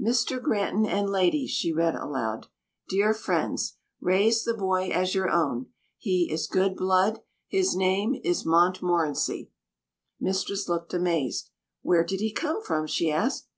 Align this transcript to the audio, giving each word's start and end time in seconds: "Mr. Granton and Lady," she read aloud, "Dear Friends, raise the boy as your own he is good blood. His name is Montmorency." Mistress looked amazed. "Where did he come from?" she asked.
"Mr. 0.00 0.40
Granton 0.40 0.86
and 0.86 1.10
Lady," 1.10 1.44
she 1.44 1.72
read 1.72 1.96
aloud, 1.96 2.46
"Dear 2.88 3.12
Friends, 3.12 3.78
raise 4.00 4.44
the 4.44 4.54
boy 4.54 4.90
as 4.90 5.12
your 5.12 5.28
own 5.28 5.70
he 5.98 6.30
is 6.30 6.46
good 6.46 6.76
blood. 6.76 7.18
His 7.48 7.74
name 7.74 8.14
is 8.22 8.46
Montmorency." 8.46 9.50
Mistress 10.20 10.68
looked 10.68 10.94
amazed. 10.94 11.50
"Where 11.80 12.04
did 12.04 12.20
he 12.20 12.32
come 12.32 12.62
from?" 12.62 12.86
she 12.86 13.10
asked. 13.10 13.48